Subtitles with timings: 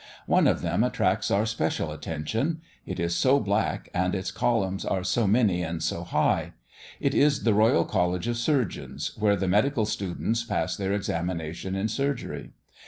[0.25, 5.03] One of them attracts our special attention; it is so black and its columns are
[5.03, 6.53] so many and so high.
[6.99, 11.87] It is the Royal College of Surgeons, where the medical students pass their examination in
[11.87, 12.49] surgery.